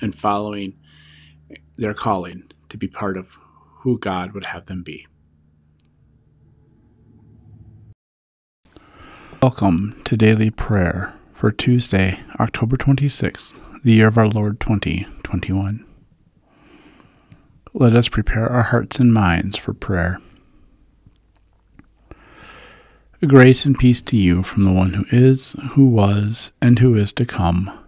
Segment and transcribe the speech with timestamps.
[0.00, 0.74] and following
[1.76, 3.38] their calling to be part of
[3.80, 5.06] who God would have them be.
[9.42, 15.84] Welcome to daily prayer for Tuesday, October 26th, the year of our Lord 2021.
[17.72, 20.20] Let us prepare our hearts and minds for prayer.
[23.26, 27.12] Grace and peace to you from the one who is, who was, and who is
[27.12, 27.87] to come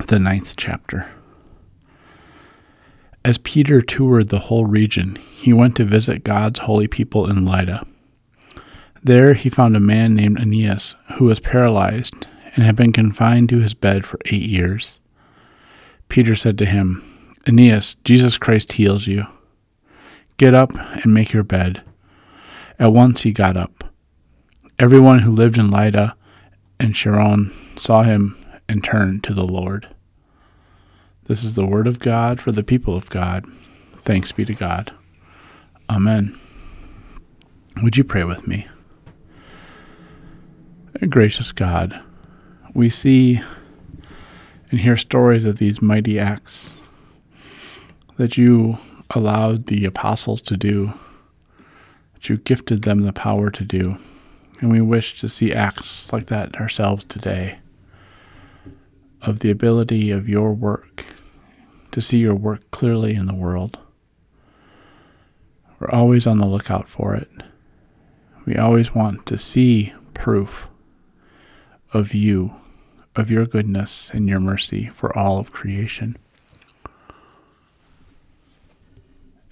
[0.00, 1.10] the ninth chapter.
[3.24, 7.86] As Peter toured the whole region, he went to visit God's holy people in Lydda.
[9.02, 13.60] There he found a man named Aeneas who was paralyzed and had been confined to
[13.60, 14.98] his bed for eight years.
[16.08, 17.02] Peter said to him,
[17.46, 19.26] Aeneas, Jesus Christ heals you.
[20.36, 21.82] Get up and make your bed.
[22.78, 23.84] At once he got up.
[24.78, 26.16] Everyone who lived in Lydda
[26.80, 28.36] and Sharon saw him
[28.68, 29.88] and turn to the Lord.
[31.26, 33.46] This is the word of God for the people of God.
[34.02, 34.92] Thanks be to God.
[35.88, 36.38] Amen.
[37.82, 38.66] Would you pray with me?
[41.08, 42.00] Gracious God,
[42.72, 43.40] we see
[44.70, 46.70] and hear stories of these mighty acts
[48.16, 48.78] that you
[49.10, 50.92] allowed the apostles to do,
[52.14, 53.96] that you gifted them the power to do.
[54.60, 57.58] And we wish to see acts like that ourselves today
[59.26, 61.04] of the ability of your work
[61.92, 63.78] to see your work clearly in the world.
[65.78, 67.30] We're always on the lookout for it.
[68.44, 70.68] We always want to see proof
[71.92, 72.54] of you,
[73.16, 76.16] of your goodness and your mercy for all of creation.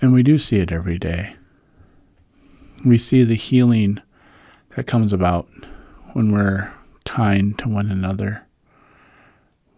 [0.00, 1.36] And we do see it every day.
[2.84, 4.00] We see the healing
[4.70, 5.48] that comes about
[6.12, 6.72] when we're
[7.04, 8.44] kind to one another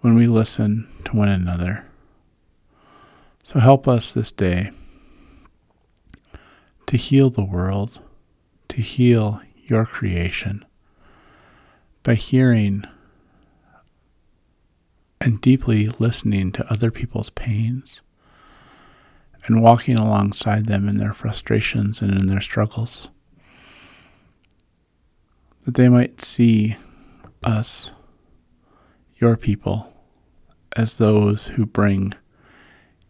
[0.05, 1.83] when we listen to one another.
[3.43, 4.71] So help us this day
[6.85, 8.01] to heal the world,
[8.69, 10.63] to heal your creation
[12.03, 12.85] by hearing
[15.23, 18.03] and deeply listening to other people's pains
[19.47, 23.09] and walking alongside them in their frustrations and in their struggles.
[25.65, 26.77] That they might see
[27.43, 27.93] us,
[29.15, 29.94] your people,
[30.77, 32.13] as those who bring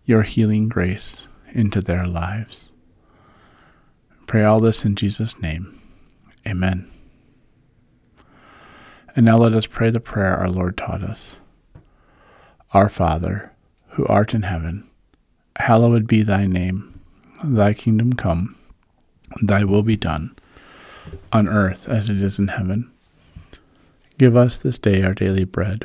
[0.04, 2.68] your healing grace into their lives.
[4.26, 5.80] Pray all this in Jesus' name.
[6.46, 6.90] Amen.
[9.16, 11.36] And now let us pray the prayer our Lord taught us.
[12.72, 13.52] Our Father,
[13.90, 14.88] who art in heaven,
[15.56, 16.92] hallowed be thy name.
[17.42, 18.56] Thy kingdom come,
[19.42, 20.34] thy will be done,
[21.32, 22.90] on earth as it is in heaven.
[24.18, 25.84] Give us this day our daily bread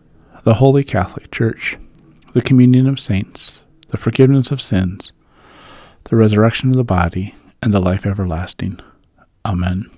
[0.43, 1.77] the Holy Catholic Church,
[2.33, 5.13] the communion of saints, the forgiveness of sins,
[6.05, 8.79] the resurrection of the body, and the life everlasting.
[9.45, 9.89] Amen.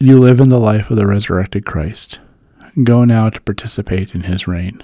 [0.00, 2.18] You live in the life of the resurrected Christ.
[2.82, 4.82] Go now to participate in his reign.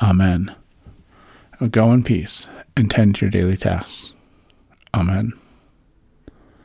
[0.00, 0.54] Amen.
[1.70, 4.14] Go in peace and tend to your daily tasks.
[4.94, 5.32] Amen.